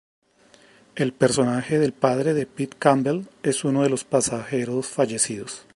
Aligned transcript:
El 0.95 1.13
personaje 1.13 1.77
del 1.77 1.93
padre 1.93 2.33
de 2.33 2.47
Pete 2.47 2.75
Campbell 2.75 3.25
es 3.43 3.63
uno 3.63 3.83
de 3.83 3.91
los 3.91 4.03
pasajeros 4.03 4.87
fallecidos. 4.87 5.67